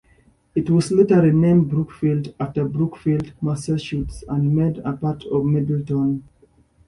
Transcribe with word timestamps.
It 0.55 0.67
was 0.71 0.91
later 0.91 1.21
renamed 1.21 1.69
Brookfield, 1.69 2.33
after 2.39 2.67
Brookfield, 2.67 3.33
Massachusetts, 3.39 4.23
and 4.27 4.55
made 4.55 4.79
a 4.79 4.93
part 4.93 5.23
of 5.25 5.45
Middleton. 5.45 6.27